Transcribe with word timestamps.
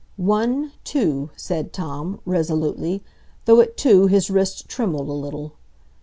"One—two," 0.17 1.29
said 1.35 1.71
Tom, 1.73 2.21
resolutely, 2.25 3.03
though 3.45 3.61
at 3.61 3.77
"two" 3.77 4.07
his 4.07 4.31
wrist 4.31 4.67
trembled 4.67 5.07
a 5.09 5.13
little. 5.13 5.53